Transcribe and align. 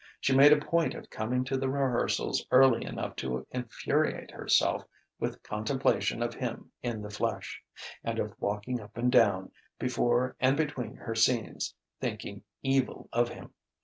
She 0.19 0.33
made 0.35 0.51
a 0.51 0.59
point 0.59 0.95
of 0.95 1.11
coming 1.11 1.43
to 1.43 1.57
the 1.57 1.69
rehearsals 1.69 2.47
early 2.49 2.85
enough 2.85 3.15
to 3.17 3.45
infuriate 3.51 4.31
herself 4.31 4.83
with 5.19 5.43
contemplation 5.43 6.23
of 6.23 6.33
him 6.33 6.71
in 6.81 7.03
the 7.03 7.11
flesh; 7.11 7.61
and 8.03 8.17
of 8.17 8.33
walking 8.41 8.81
up 8.81 8.97
and 8.97 9.11
down, 9.11 9.51
before 9.77 10.35
and 10.39 10.57
between 10.57 10.95
her 10.95 11.13
scenes, 11.13 11.75
thinking 11.99 12.41
evil 12.63 13.09
of 13.13 13.29
him. 13.29 13.53